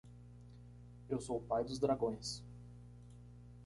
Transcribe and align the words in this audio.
Eu 1.07 1.21
sou 1.21 1.37
o 1.37 1.43
pai 1.43 1.63
dos 1.63 1.77
dragões. 1.79 2.43